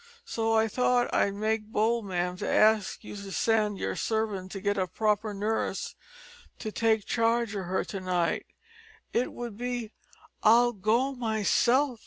[0.25, 4.59] So I thought I'd make bold, ma'am, to ask you to send yer servant to
[4.59, 5.93] git a proper nurse
[6.57, 8.47] to take charge of her to night,
[9.13, 9.91] it would be"
[10.43, 11.99] "I'll go myself!"